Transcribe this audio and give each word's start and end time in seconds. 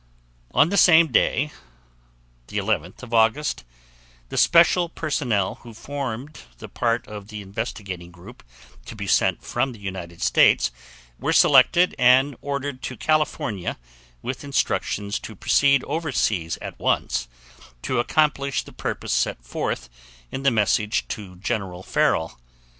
On 0.49 0.69
the 0.69 0.77
same 0.77 1.11
day, 1.11 1.51
11 2.51 2.95
August, 3.11 3.63
the 4.29 4.35
special 4.35 4.89
personnel 4.89 5.59
who 5.61 5.75
formed 5.75 6.39
the 6.57 6.67
part 6.67 7.07
of 7.07 7.27
the 7.27 7.43
investigating 7.43 8.09
group 8.09 8.41
to 8.85 8.95
be 8.95 9.05
sent 9.05 9.43
from 9.43 9.73
the 9.73 9.79
United 9.79 10.23
States 10.23 10.71
were 11.19 11.31
selected 11.31 11.93
and 11.99 12.35
ordered 12.41 12.81
to 12.81 12.97
California 12.97 13.77
with 14.23 14.43
instructions 14.43 15.19
to 15.19 15.35
proceed 15.35 15.83
overseas 15.83 16.57
at 16.63 16.79
once 16.79 17.27
to 17.83 17.99
accomplish 17.99 18.63
the 18.63 18.73
purposes 18.73 19.15
set 19.15 19.43
forth 19.45 19.87
in 20.31 20.41
the 20.41 20.49
message 20.49 21.07
to 21.09 21.35
General 21.35 21.83
Farrell. 21.83 22.39